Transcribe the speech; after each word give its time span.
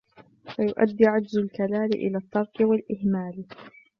فَيُؤَدِّي 0.55 1.05
عَجْزُ 1.05 1.37
الْكَلَالِ 1.37 1.93
إلَى 1.95 2.17
التَّرْكِ 2.17 2.57
وَالْإِهْمَالِ 2.59 3.45